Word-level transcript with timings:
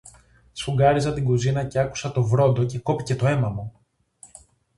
Σφουγγάριζα 0.51 1.13
την 1.13 1.23
κουζίνα 1.23 1.65
και 1.65 1.79
άκουσα 1.79 2.11
το 2.11 2.23
βρόντο 2.23 2.65
και 2.65 2.79
κόπηκε 2.79 3.15
το 3.15 3.27
αίμα 3.27 3.49
μου! 3.49 3.73